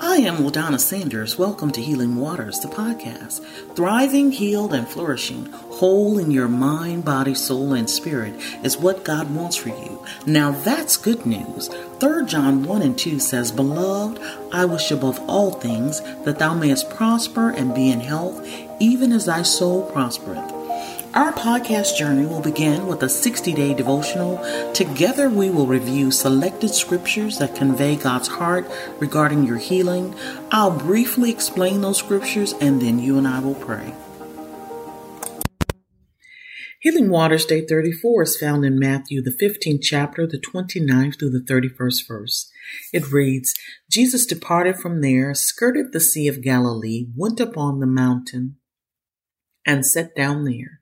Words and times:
I 0.00 0.18
am 0.18 0.36
LaDonna 0.36 0.78
Sanders. 0.78 1.38
Welcome 1.38 1.72
to 1.72 1.82
Healing 1.82 2.14
Waters, 2.14 2.60
the 2.60 2.68
podcast. 2.68 3.44
Thriving, 3.74 4.30
healed, 4.30 4.72
and 4.72 4.86
flourishing, 4.86 5.46
whole 5.46 6.18
in 6.18 6.30
your 6.30 6.46
mind, 6.46 7.04
body, 7.04 7.34
soul, 7.34 7.72
and 7.72 7.90
spirit 7.90 8.34
is 8.62 8.76
what 8.76 9.04
God 9.04 9.34
wants 9.34 9.56
for 9.56 9.70
you. 9.70 10.04
Now 10.24 10.52
that's 10.52 10.96
good 10.96 11.26
news. 11.26 11.68
3 11.98 12.26
John 12.26 12.62
1 12.62 12.82
and 12.82 12.96
2 12.96 13.18
says, 13.18 13.50
Beloved, 13.50 14.22
I 14.52 14.66
wish 14.66 14.92
above 14.92 15.18
all 15.28 15.50
things 15.50 16.00
that 16.24 16.38
thou 16.38 16.54
mayest 16.54 16.90
prosper 16.90 17.50
and 17.50 17.74
be 17.74 17.90
in 17.90 17.98
health, 17.98 18.46
even 18.78 19.10
as 19.10 19.26
thy 19.26 19.42
soul 19.42 19.90
prospereth. 19.90 20.57
Our 21.18 21.32
podcast 21.32 21.96
journey 21.96 22.26
will 22.26 22.40
begin 22.40 22.86
with 22.86 23.02
a 23.02 23.08
60 23.08 23.52
day 23.52 23.74
devotional. 23.74 24.38
Together, 24.72 25.28
we 25.28 25.50
will 25.50 25.66
review 25.66 26.12
selected 26.12 26.68
scriptures 26.68 27.38
that 27.38 27.56
convey 27.56 27.96
God's 27.96 28.28
heart 28.28 28.70
regarding 29.00 29.42
your 29.42 29.56
healing. 29.56 30.14
I'll 30.52 30.70
briefly 30.70 31.32
explain 31.32 31.80
those 31.80 31.98
scriptures 31.98 32.54
and 32.60 32.80
then 32.80 33.00
you 33.00 33.18
and 33.18 33.26
I 33.26 33.40
will 33.40 33.56
pray. 33.56 33.94
Healing 36.82 37.10
Waters 37.10 37.44
Day 37.44 37.66
34 37.66 38.22
is 38.22 38.36
found 38.36 38.64
in 38.64 38.78
Matthew, 38.78 39.20
the 39.20 39.36
15th 39.36 39.82
chapter, 39.82 40.24
the 40.24 40.38
29th 40.38 41.18
through 41.18 41.30
the 41.30 41.44
31st 41.44 42.06
verse. 42.06 42.48
It 42.92 43.10
reads 43.10 43.54
Jesus 43.90 44.24
departed 44.24 44.76
from 44.76 45.00
there, 45.00 45.34
skirted 45.34 45.92
the 45.92 45.98
Sea 45.98 46.28
of 46.28 46.42
Galilee, 46.42 47.08
went 47.16 47.40
up 47.40 47.58
on 47.58 47.80
the 47.80 47.88
mountain, 47.88 48.58
and 49.66 49.84
sat 49.84 50.14
down 50.14 50.44
there. 50.44 50.77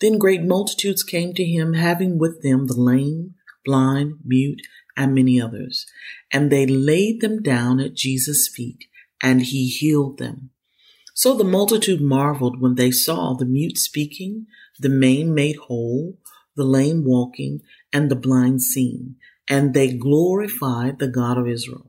Then 0.00 0.18
great 0.18 0.42
multitudes 0.42 1.02
came 1.02 1.34
to 1.34 1.44
him, 1.44 1.74
having 1.74 2.18
with 2.18 2.42
them 2.42 2.66
the 2.66 2.80
lame, 2.80 3.34
blind, 3.64 4.18
mute, 4.24 4.62
and 4.96 5.14
many 5.14 5.40
others. 5.40 5.86
And 6.32 6.50
they 6.50 6.66
laid 6.66 7.20
them 7.20 7.42
down 7.42 7.80
at 7.80 7.94
Jesus' 7.94 8.48
feet, 8.48 8.86
and 9.20 9.42
he 9.42 9.68
healed 9.68 10.18
them. 10.18 10.50
So 11.14 11.36
the 11.36 11.44
multitude 11.44 12.00
marveled 12.00 12.60
when 12.60 12.76
they 12.76 12.90
saw 12.90 13.34
the 13.34 13.44
mute 13.44 13.78
speaking, 13.78 14.46
the 14.78 14.88
maimed 14.88 15.34
made 15.34 15.56
whole, 15.56 16.18
the 16.54 16.64
lame 16.64 17.04
walking, 17.04 17.62
and 17.92 18.10
the 18.10 18.16
blind 18.16 18.62
seeing, 18.62 19.16
and 19.48 19.74
they 19.74 19.92
glorified 19.92 20.98
the 20.98 21.08
God 21.08 21.38
of 21.38 21.48
Israel. 21.48 21.87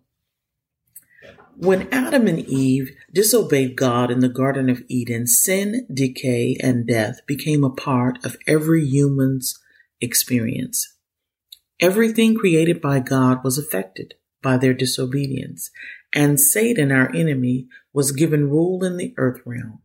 When 1.61 1.89
Adam 1.91 2.25
and 2.27 2.39
Eve 2.39 2.95
disobeyed 3.13 3.75
God 3.75 4.11
in 4.11 4.21
the 4.21 4.29
Garden 4.29 4.69
of 4.69 4.81
Eden, 4.87 5.27
sin, 5.27 5.85
decay, 5.93 6.55
and 6.63 6.87
death 6.87 7.19
became 7.27 7.65
a 7.65 7.69
part 7.69 8.23
of 8.23 8.37
every 8.47 8.85
human's 8.85 9.59
experience. 9.99 10.95
Everything 11.81 12.33
created 12.33 12.79
by 12.79 13.01
God 13.01 13.43
was 13.43 13.57
affected 13.57 14.13
by 14.41 14.55
their 14.55 14.73
disobedience, 14.73 15.69
and 16.13 16.39
Satan, 16.39 16.93
our 16.93 17.13
enemy, 17.13 17.67
was 17.91 18.13
given 18.13 18.49
rule 18.49 18.85
in 18.85 18.95
the 18.95 19.13
earth 19.17 19.41
realm. 19.45 19.81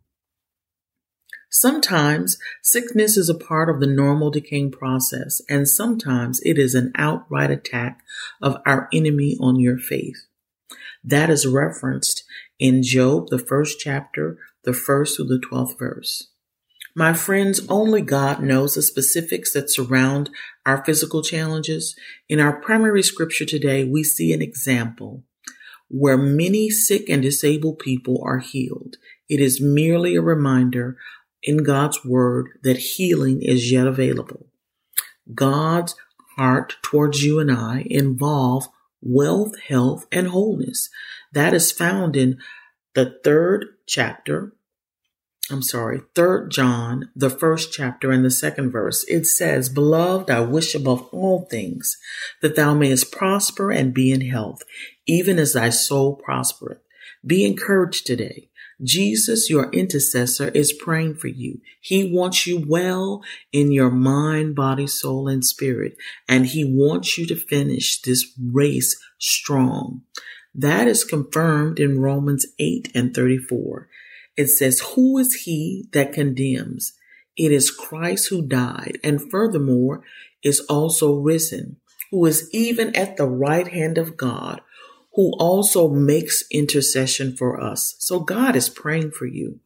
Sometimes 1.50 2.38
sickness 2.62 3.16
is 3.16 3.28
a 3.28 3.34
part 3.34 3.69
of 3.69 3.81
the 3.81 3.88
normal 3.88 4.31
decaying 4.31 4.70
process, 4.70 5.41
and 5.48 5.66
sometimes 5.66 6.38
it 6.44 6.56
is 6.56 6.77
an 6.77 6.92
outright 6.94 7.50
attack 7.50 7.98
of 8.41 8.59
our 8.64 8.88
enemy 8.92 9.36
on 9.41 9.59
your 9.59 9.77
faith. 9.77 10.28
That 11.05 11.28
is 11.28 11.47
referenced 11.47 12.24
in 12.58 12.83
Job, 12.83 13.28
the 13.28 13.38
first 13.38 13.78
chapter, 13.78 14.38
the 14.64 14.72
first 14.72 15.16
through 15.16 15.27
the 15.27 15.41
12th 15.50 15.78
verse. 15.78 16.30
My 16.97 17.12
friends, 17.12 17.60
only 17.69 18.02
God 18.02 18.42
knows 18.42 18.74
the 18.74 18.83
specifics 18.83 19.52
that 19.52 19.70
surround 19.70 20.30
our 20.64 20.84
physical 20.84 21.22
challenges. 21.22 21.97
In 22.28 22.41
our 22.41 22.60
primary 22.60 23.02
scripture 23.02 23.44
today, 23.44 23.84
we 23.84 24.05
see 24.05 24.32
an 24.32 24.41
example 24.41 25.25
where 25.88 26.16
many 26.16 26.70
sick 26.70 27.08
and 27.08 27.20
disabled 27.20 27.80
people 27.80 28.22
are 28.25 28.38
healed. 28.38 28.97
It 29.28 29.41
is 29.41 29.60
merely 29.60 30.14
a 30.14 30.22
reminder 30.22 30.97
in 31.42 31.58
God's 31.58 32.05
word 32.05 32.48
that 32.62 32.76
healing 32.76 33.42
is 33.42 33.71
yet 33.71 33.86
available. 33.86 34.47
God's 35.34 35.94
heart 36.36 36.76
towards 36.82 37.25
you 37.25 37.41
and 37.41 37.50
I 37.50 37.86
involve 37.91 38.69
wealth, 39.04 39.59
health, 39.69 40.06
and 40.10 40.28
wholeness. 40.28 40.88
That 41.32 41.54
is 41.54 41.70
found 41.70 42.16
in 42.16 42.38
the 42.94 43.19
third 43.22 43.66
chapter. 43.87 44.53
I'm 45.50 45.62
sorry, 45.62 46.00
third 46.15 46.50
John, 46.50 47.10
the 47.15 47.28
first 47.28 47.70
chapter 47.72 48.10
and 48.10 48.25
the 48.25 48.31
second 48.31 48.70
verse. 48.70 49.04
It 49.09 49.26
says, 49.26 49.69
Beloved, 49.69 50.31
I 50.31 50.41
wish 50.41 50.75
above 50.75 51.06
all 51.12 51.47
things 51.50 51.98
that 52.41 52.56
thou 52.56 52.72
mayest 52.72 53.12
prosper 53.12 53.70
and 53.70 53.92
be 53.92 54.10
in 54.10 54.22
health, 54.22 54.62
even 55.06 55.38
as 55.38 55.53
thy 55.53 55.69
soul 55.69 56.16
prospereth. 56.16 56.78
Be 57.26 57.44
encouraged 57.44 58.06
today. 58.06 58.48
Jesus, 58.82 59.48
your 59.48 59.70
intercessor, 59.70 60.48
is 60.48 60.72
praying 60.72 61.14
for 61.14 61.28
you. 61.28 61.60
He 61.80 62.12
wants 62.12 62.46
you 62.46 62.64
well 62.66 63.22
in 63.52 63.72
your 63.72 63.90
mind, 63.90 64.54
body, 64.54 64.86
soul, 64.86 65.28
and 65.28 65.44
spirit. 65.44 65.96
And 66.28 66.46
he 66.46 66.64
wants 66.64 67.16
you 67.16 67.26
to 67.26 67.36
finish 67.36 68.00
this 68.00 68.32
race 68.40 68.96
strong. 69.18 70.02
That 70.54 70.86
is 70.86 71.04
confirmed 71.04 71.78
in 71.78 72.00
Romans 72.00 72.46
8 72.58 72.90
and 72.94 73.14
34. 73.14 73.88
It 74.36 74.48
says, 74.48 74.80
Who 74.94 75.18
is 75.18 75.34
he 75.44 75.88
that 75.92 76.12
condemns? 76.12 76.92
It 77.36 77.50
is 77.50 77.70
Christ 77.70 78.28
who 78.28 78.46
died 78.46 78.98
and 79.02 79.30
furthermore 79.30 80.02
is 80.42 80.60
also 80.68 81.14
risen, 81.14 81.76
who 82.10 82.24
is 82.26 82.48
even 82.52 82.94
at 82.94 83.16
the 83.16 83.26
right 83.26 83.68
hand 83.68 83.98
of 83.98 84.16
God 84.16 84.60
who 85.14 85.32
also 85.38 85.88
makes 85.88 86.44
intercession 86.50 87.36
for 87.36 87.60
us. 87.60 87.94
So 88.00 88.20
God 88.20 88.56
is 88.56 88.69
praying 88.69 89.12
for 89.12 89.26
you. 89.26 89.60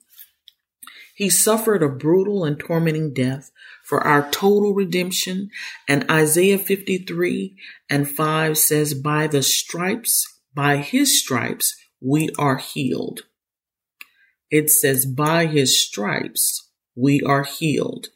He 1.14 1.30
suffered 1.30 1.82
a 1.82 1.88
brutal 1.88 2.44
and 2.44 2.60
tormenting 2.60 3.12
death 3.12 3.50
for 3.82 4.06
our 4.06 4.30
total 4.30 4.74
redemption. 4.74 5.50
And 5.88 6.08
Isaiah 6.10 6.58
53 6.58 7.56
and 7.90 8.08
5 8.08 8.58
says, 8.58 8.94
By 8.94 9.26
the 9.26 9.42
stripes, 9.42 10.24
by 10.54 10.76
his 10.76 11.18
stripes, 11.18 11.74
we 12.00 12.30
are 12.38 12.58
healed. 12.58 13.22
It 14.50 14.70
says, 14.70 15.06
By 15.06 15.46
his 15.46 15.82
stripes, 15.82 16.70
we 16.94 17.20
are 17.22 17.44
healed. 17.44 18.08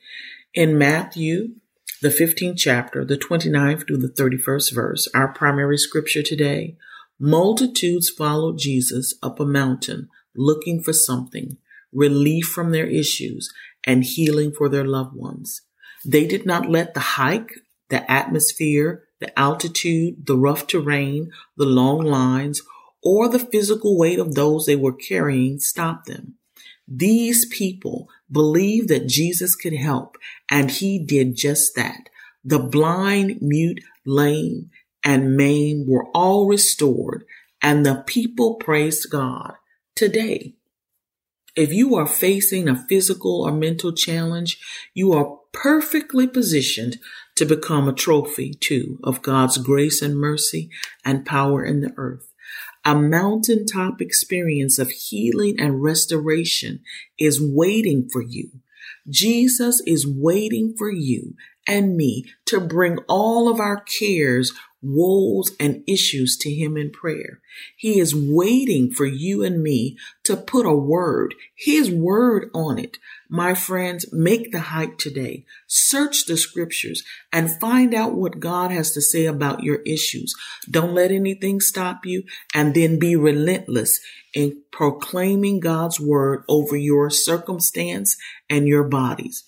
In 0.55 0.79
Matthew, 0.79 1.55
the 2.03 2.09
15th 2.09 2.59
chapter, 2.59 3.05
the 3.05 3.17
29th 3.17 3.87
through 3.87 3.99
the 3.99 4.09
31st 4.09 4.75
verse, 4.75 5.09
our 5.15 5.33
primary 5.33 5.79
scripture 5.79 6.23
today, 6.23 6.77
Multitudes 7.25 8.11
followed 8.11 8.59
Jesus 8.59 9.15
up 9.23 9.39
a 9.39 9.47
mountain 9.47 10.09
looking 10.35 10.83
for 10.83 10.93
something, 10.93 11.57
relief 11.93 12.47
from 12.47 12.73
their 12.73 12.89
issues, 12.89 13.49
and 13.87 14.03
healing 14.03 14.51
for 14.51 14.69
their 14.69 14.85
loved 14.85 15.15
ones. 15.15 15.63
They 16.05 16.27
did 16.27 16.45
not 16.45 16.69
let 16.69 16.95
the 16.95 17.15
hike, 17.15 17.61
the 17.91 18.11
atmosphere, 18.11 19.05
the 19.21 19.39
altitude, 19.39 20.27
the 20.27 20.37
rough 20.37 20.67
terrain, 20.67 21.31
the 21.57 21.65
long 21.65 22.01
lines, 22.01 22.61
or 23.05 23.29
the 23.29 23.39
physical 23.39 23.97
weight 23.97 24.19
of 24.19 24.35
those 24.35 24.67
they 24.67 24.75
were 24.75 24.93
carrying 24.93 25.61
stop 25.61 26.07
them. 26.07 26.35
These 26.89 27.47
people 27.47 28.09
believed 28.33 28.89
that 28.89 29.07
Jesus 29.07 29.55
could 29.55 29.75
help, 29.75 30.17
and 30.51 30.73
he 30.73 30.99
did 30.99 31.37
just 31.37 31.77
that. 31.77 32.09
The 32.45 32.59
blind, 32.59 33.39
mute, 33.41 33.81
lame, 34.05 34.71
and 35.05 35.37
maimed 35.37 35.87
were 35.89 36.07
all 36.15 36.47
restored, 36.47 37.25
and 37.61 37.85
the 37.85 38.03
people 38.07 38.57
praised 38.57 39.11
God. 39.11 39.55
Today, 39.95 40.55
if 41.55 41.73
you 41.73 41.95
are 41.97 42.07
facing 42.07 42.69
a 42.69 42.87
physical 42.89 43.43
or 43.43 43.53
mental 43.53 43.93
challenge, 43.93 44.59
you 44.95 45.13
are 45.13 45.39
perfectly 45.53 46.27
positioned 46.27 46.99
to 47.37 47.45
become 47.45 47.89
a 47.89 47.93
trophy 47.93 48.55
too 48.55 48.99
of 49.05 49.23
God's 49.23 49.59
grace 49.59 50.01
and 50.01 50.17
mercy 50.17 50.71
and 51.05 51.27
power 51.27 51.63
in 51.65 51.81
the 51.81 51.93
earth. 51.97 52.33
A 52.85 52.95
mountaintop 52.95 54.01
experience 54.01 54.79
of 54.79 54.91
healing 54.91 55.57
and 55.59 55.83
restoration 55.83 56.81
is 57.19 57.41
waiting 57.41 58.09
for 58.11 58.23
you. 58.23 58.51
Jesus 59.09 59.81
is 59.87 60.07
waiting 60.07 60.75
for 60.77 60.91
you 60.91 61.35
and 61.67 61.97
me 61.97 62.25
to 62.47 62.61
bring 62.61 62.99
all 63.09 63.49
of 63.49 63.61
our 63.61 63.81
cares 63.83 64.53
woes, 64.83 65.53
and 65.61 65.85
issues 65.87 66.37
to 66.39 66.53
Him 66.53 66.77
in 66.77 66.91
prayer. 66.91 67.41
He 67.77 68.01
is 68.01 68.15
waiting 68.15 68.91
for 68.91 69.07
you 69.07 69.45
and 69.45 69.63
me 69.63 69.97
to 70.25 70.37
put 70.37 70.67
a 70.67 70.75
word, 70.75 71.35
His 71.55 71.91
word 71.91 72.51
on 72.53 72.79
it. 72.79 72.99
My 73.29 73.55
friends, 73.55 74.13
make 74.13 74.53
the 74.53 74.61
hike 74.61 74.99
today. 74.99 75.45
Search 75.67 76.27
the 76.27 76.37
scriptures 76.37 77.03
and 77.33 77.61
find 77.61 77.95
out 77.95 78.15
what 78.15 78.41
God 78.41 78.71
has 78.71 78.93
to 78.93 79.01
say 79.01 79.27
about 79.27 79.63
your 79.63 79.81
issues. 79.87 80.35
Don't 80.71 80.95
let 80.95 81.11
anything 81.11 81.61
stop 81.61 82.05
you 82.05 82.25
and 82.55 82.75
then 82.75 82.99
be 82.99 83.17
relentless 83.17 84.01
in 84.35 84.63
proclaiming 84.71 85.61
God's 85.61 86.01
word 86.01 86.45
over 86.49 86.77
your 86.77 87.11
circumstance 87.11 88.17
and 88.51 88.67
your 88.67 88.85
bodies. 88.85 89.45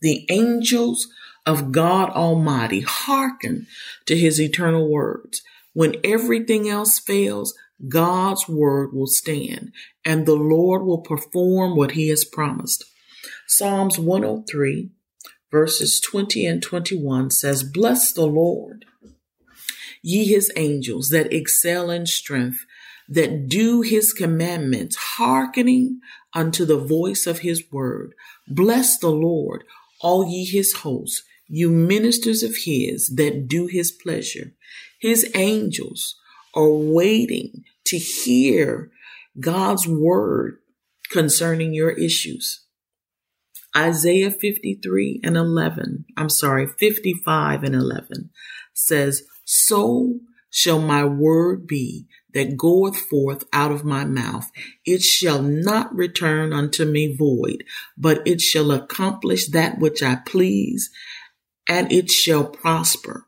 The 0.00 0.26
angels 0.30 1.08
of 1.46 1.72
God 1.72 2.10
Almighty. 2.10 2.80
Hearken 2.80 3.66
to 4.06 4.16
his 4.16 4.40
eternal 4.40 4.88
words. 4.88 5.42
When 5.72 5.96
everything 6.04 6.68
else 6.68 6.98
fails, 6.98 7.54
God's 7.88 8.48
word 8.48 8.92
will 8.92 9.08
stand 9.08 9.72
and 10.04 10.24
the 10.24 10.36
Lord 10.36 10.82
will 10.82 11.00
perform 11.00 11.76
what 11.76 11.92
he 11.92 12.08
has 12.08 12.24
promised. 12.24 12.84
Psalms 13.46 13.98
103 13.98 14.90
verses 15.54 16.00
20 16.00 16.46
and 16.46 16.60
21 16.60 17.30
says, 17.30 17.62
Bless 17.62 18.12
the 18.12 18.26
Lord, 18.26 18.86
ye 20.02 20.24
his 20.24 20.50
angels 20.56 21.10
that 21.10 21.32
excel 21.32 21.92
in 21.92 22.06
strength, 22.06 22.66
that 23.08 23.48
do 23.48 23.82
his 23.82 24.12
commandments, 24.12 24.96
hearkening 24.96 26.00
unto 26.32 26.64
the 26.64 26.76
voice 26.76 27.28
of 27.28 27.38
his 27.38 27.62
word. 27.70 28.16
Bless 28.48 28.98
the 28.98 29.12
Lord, 29.12 29.62
all 30.00 30.26
ye 30.28 30.44
his 30.44 30.72
hosts, 30.78 31.22
you 31.54 31.70
ministers 31.70 32.42
of 32.42 32.56
his 32.64 33.12
that 33.14 33.46
do 33.46 33.66
his 33.66 33.92
pleasure. 33.92 34.52
His 34.98 35.30
angels 35.36 36.16
are 36.52 36.68
waiting 36.68 37.62
to 37.84 37.96
hear 37.96 38.90
God's 39.38 39.86
word 39.86 40.56
concerning 41.10 41.72
your 41.72 41.90
issues. 41.90 42.64
Isaiah 43.76 44.32
53 44.32 45.20
and 45.22 45.36
11, 45.36 46.06
I'm 46.16 46.28
sorry, 46.28 46.66
55 46.66 47.62
and 47.62 47.74
11 47.76 48.30
says, 48.72 49.22
So 49.44 50.18
shall 50.50 50.80
my 50.80 51.04
word 51.04 51.68
be 51.68 52.08
that 52.34 52.56
goeth 52.56 52.96
forth 52.96 53.44
out 53.52 53.72
of 53.72 53.84
my 53.84 54.04
mouth. 54.04 54.50
It 54.84 55.02
shall 55.02 55.40
not 55.40 55.94
return 55.94 56.52
unto 56.52 56.84
me 56.84 57.14
void, 57.16 57.64
but 57.96 58.26
it 58.26 58.40
shall 58.40 58.70
accomplish 58.70 59.48
that 59.48 59.78
which 59.78 60.02
I 60.02 60.16
please, 60.16 60.90
and 61.68 61.90
it 61.92 62.10
shall 62.10 62.44
prosper. 62.44 63.26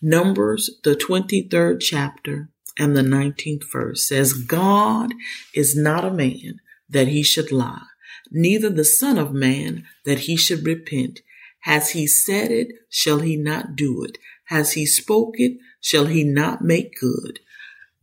Numbers, 0.00 0.70
the 0.82 0.94
23rd 0.94 1.80
chapter 1.80 2.50
and 2.78 2.96
the 2.96 3.02
19th 3.02 3.70
verse 3.70 4.06
says, 4.06 4.32
God 4.32 5.14
is 5.54 5.76
not 5.76 6.04
a 6.04 6.10
man 6.10 6.60
that 6.88 7.08
he 7.08 7.22
should 7.22 7.52
lie, 7.52 7.86
neither 8.30 8.68
the 8.68 8.84
son 8.84 9.18
of 9.18 9.32
man 9.32 9.84
that 10.04 10.20
he 10.20 10.36
should 10.36 10.66
repent. 10.66 11.20
Has 11.60 11.90
he 11.90 12.06
said 12.06 12.50
it, 12.50 12.68
shall 12.90 13.20
he 13.20 13.36
not 13.36 13.76
do 13.76 14.02
it? 14.02 14.18
Has 14.46 14.72
he 14.72 14.84
spoke 14.84 15.34
it, 15.38 15.58
shall 15.80 16.06
he 16.06 16.24
not 16.24 16.62
make 16.62 16.98
good? 17.00 17.38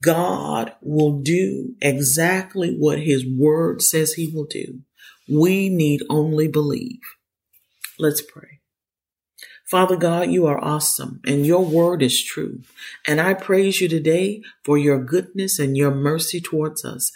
God 0.01 0.73
will 0.81 1.19
do 1.19 1.75
exactly 1.81 2.73
what 2.73 2.99
his 2.99 3.25
word 3.25 3.81
says 3.81 4.13
he 4.13 4.31
will 4.33 4.45
do. 4.45 4.79
We 5.29 5.69
need 5.69 6.01
only 6.09 6.47
believe. 6.47 7.01
Let's 7.99 8.21
pray. 8.21 8.58
Father 9.65 9.95
God, 9.95 10.31
you 10.31 10.47
are 10.47 10.63
awesome 10.63 11.21
and 11.25 11.45
your 11.45 11.63
word 11.63 12.01
is 12.01 12.23
true. 12.23 12.61
And 13.07 13.21
I 13.21 13.33
praise 13.33 13.81
you 13.81 13.87
today 13.87 14.41
for 14.63 14.77
your 14.77 15.03
goodness 15.03 15.59
and 15.59 15.77
your 15.77 15.91
mercy 15.91 16.41
towards 16.41 16.83
us. 16.83 17.11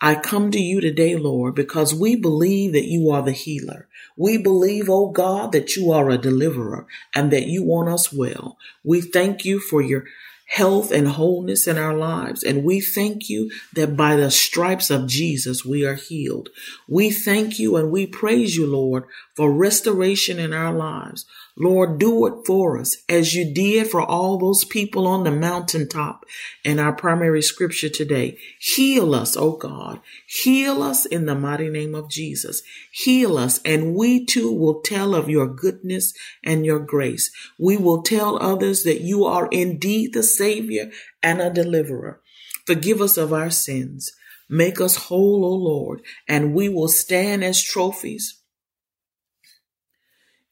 I 0.00 0.14
come 0.14 0.50
to 0.50 0.60
you 0.60 0.80
today, 0.80 1.16
Lord, 1.16 1.54
because 1.54 1.94
we 1.94 2.16
believe 2.16 2.72
that 2.72 2.84
you 2.84 3.10
are 3.10 3.22
the 3.22 3.32
healer. 3.32 3.88
We 4.16 4.36
believe, 4.36 4.90
oh 4.90 5.10
God, 5.10 5.52
that 5.52 5.74
you 5.74 5.90
are 5.90 6.10
a 6.10 6.18
deliverer 6.18 6.86
and 7.14 7.32
that 7.32 7.46
you 7.46 7.62
want 7.64 7.88
us 7.88 8.12
well. 8.12 8.58
We 8.84 9.00
thank 9.00 9.44
you 9.44 9.58
for 9.58 9.80
your 9.80 10.04
health 10.46 10.92
and 10.92 11.08
wholeness 11.08 11.66
in 11.66 11.76
our 11.76 11.94
lives. 11.94 12.42
And 12.42 12.62
we 12.62 12.80
thank 12.80 13.28
you 13.28 13.50
that 13.74 13.96
by 13.96 14.16
the 14.16 14.30
stripes 14.30 14.90
of 14.90 15.08
Jesus, 15.08 15.64
we 15.64 15.84
are 15.84 15.94
healed. 15.94 16.50
We 16.88 17.10
thank 17.10 17.58
you 17.58 17.76
and 17.76 17.90
we 17.90 18.06
praise 18.06 18.56
you, 18.56 18.66
Lord, 18.66 19.04
for 19.34 19.52
restoration 19.52 20.38
in 20.38 20.52
our 20.52 20.72
lives. 20.72 21.26
Lord, 21.58 21.98
do 21.98 22.26
it 22.26 22.46
for 22.46 22.78
us 22.78 22.98
as 23.08 23.34
you 23.34 23.50
did 23.50 23.88
for 23.88 24.02
all 24.02 24.36
those 24.36 24.64
people 24.64 25.06
on 25.06 25.24
the 25.24 25.30
mountaintop 25.30 26.26
in 26.62 26.78
our 26.78 26.92
primary 26.92 27.40
scripture 27.40 27.88
today. 27.88 28.36
Heal 28.58 29.14
us, 29.14 29.38
oh 29.38 29.52
God. 29.52 30.00
Heal 30.26 30.82
us 30.82 31.06
in 31.06 31.24
the 31.24 31.34
mighty 31.34 31.70
name 31.70 31.94
of 31.94 32.10
Jesus. 32.10 32.62
Heal 32.92 33.38
us, 33.38 33.58
and 33.64 33.94
we 33.94 34.26
too 34.26 34.52
will 34.52 34.82
tell 34.82 35.14
of 35.14 35.30
your 35.30 35.46
goodness 35.46 36.12
and 36.44 36.66
your 36.66 36.80
grace. 36.80 37.30
We 37.58 37.78
will 37.78 38.02
tell 38.02 38.40
others 38.42 38.82
that 38.82 39.00
you 39.00 39.24
are 39.24 39.48
indeed 39.50 40.12
the 40.12 40.22
Savior 40.22 40.90
and 41.22 41.40
a 41.40 41.48
deliverer. 41.48 42.20
Forgive 42.66 43.00
us 43.00 43.16
of 43.16 43.32
our 43.32 43.50
sins. 43.50 44.12
Make 44.48 44.78
us 44.78 44.96
whole, 44.96 45.44
O 45.44 45.54
Lord, 45.54 46.02
and 46.28 46.54
we 46.54 46.68
will 46.68 46.88
stand 46.88 47.42
as 47.42 47.62
trophies 47.62 48.35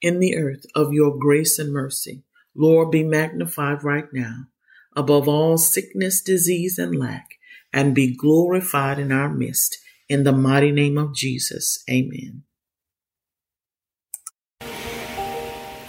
in 0.05 0.21
the 0.21 0.37
earth 0.37 0.67
of 0.75 0.93
your 0.93 1.17
grace 1.19 1.59
and 1.59 1.73
mercy. 1.73 2.23
Lord, 2.55 2.91
be 2.91 3.03
magnified 3.03 3.83
right 3.83 4.05
now 4.13 4.49
above 4.95 5.27
all 5.27 5.57
sickness, 5.57 6.21
disease, 6.21 6.79
and 6.79 6.97
lack, 6.97 7.39
and 7.73 7.95
be 7.95 8.15
glorified 8.15 8.99
in 8.99 9.11
our 9.11 9.31
midst. 9.31 9.79
In 10.07 10.25
the 10.25 10.33
mighty 10.33 10.71
name 10.71 10.99
of 10.99 11.15
Jesus, 11.15 11.83
amen. 11.91 12.43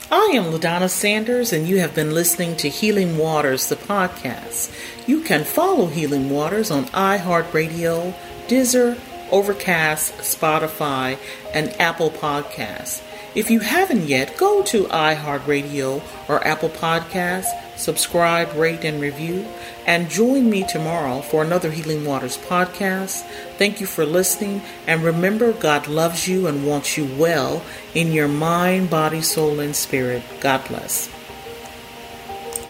I 0.10 0.32
am 0.34 0.46
LaDonna 0.46 0.90
Sanders, 0.90 1.52
and 1.52 1.68
you 1.68 1.80
have 1.80 1.94
been 1.94 2.14
listening 2.14 2.56
to 2.58 2.70
Healing 2.70 3.18
Waters, 3.18 3.68
the 3.68 3.76
podcast. 3.76 4.74
You 5.06 5.22
can 5.22 5.44
follow 5.44 5.88
Healing 5.88 6.30
Waters 6.30 6.72
on 6.72 6.86
iHeartRadio, 6.86 8.16
Deezer, 8.48 8.98
Overcast, 9.30 10.14
Spotify, 10.20 11.18
and 11.54 11.70
Apple 11.82 12.12
Podcasts. 12.12 13.02
If 13.36 13.52
you 13.52 13.60
haven't 13.60 14.08
yet, 14.08 14.38
go 14.38 14.64
to 14.64 14.86
iHeartRadio 14.86 16.02
or 16.30 16.48
Apple 16.48 16.70
Podcasts, 16.70 17.50
subscribe, 17.76 18.54
rate, 18.54 18.86
and 18.86 19.02
review, 19.02 19.46
and 19.86 20.10
join 20.10 20.50
me 20.50 20.64
tomorrow 20.64 21.20
for 21.20 21.44
another 21.44 21.70
Healing 21.70 22.06
Waters 22.06 22.38
podcast. 22.38 23.24
Thank 23.58 23.82
you 23.82 23.88
for 23.88 24.06
listening, 24.06 24.62
and 24.88 25.04
remember, 25.04 25.52
God 25.52 25.90
loves 25.90 26.30
you 26.30 26.48
and 26.48 26.66
wants 26.66 26.98
you 26.98 27.14
well 27.18 27.62
in 27.94 28.14
your 28.14 28.30
mind, 28.30 28.90
body, 28.90 29.22
soul, 29.22 29.60
and 29.60 29.76
spirit. 29.76 30.24
God 30.40 30.66
bless. 30.70 31.10